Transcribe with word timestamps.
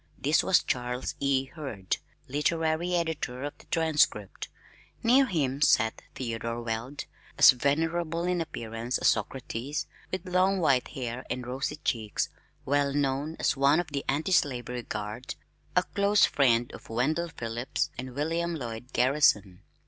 This 0.17 0.43
was 0.43 0.63
Charles 0.63 1.13
E. 1.19 1.45
Hurd, 1.53 1.97
literary 2.27 2.95
editor 2.95 3.43
of 3.43 3.55
the 3.59 3.67
Transcript. 3.67 4.47
Near 5.03 5.27
him 5.27 5.61
sat 5.61 6.01
Theodore 6.15 6.63
Weld, 6.63 7.05
as 7.37 7.51
venerable 7.51 8.23
in 8.23 8.41
appearance 8.41 8.97
as 8.97 9.09
Socrates 9.09 9.85
(with 10.11 10.27
long 10.27 10.57
white 10.57 10.87
hair 10.87 11.23
and 11.29 11.45
rosy 11.45 11.75
cheeks), 11.75 12.29
well 12.65 12.91
known 12.93 13.35
as 13.39 13.55
one 13.55 13.79
of 13.79 13.89
the 13.89 14.03
anti 14.07 14.31
slavery 14.31 14.81
guard, 14.81 15.35
a 15.75 15.83
close 15.83 16.25
friend 16.25 16.71
of 16.73 16.89
Wendell 16.89 17.29
Phillips 17.29 17.91
and 17.95 18.15
William 18.15 18.55
Lloyd 18.55 18.93
Garrison. 18.93 19.61